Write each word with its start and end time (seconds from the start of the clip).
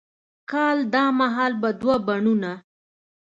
کال 0.51 0.77
دا 0.93 1.03
مهال 1.19 1.51
به 1.61 1.69
دوه 1.81 1.95
بڼوڼه، 2.07 2.53